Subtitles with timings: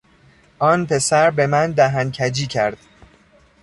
[0.59, 2.77] آن پسر به من دهن کجی کرد.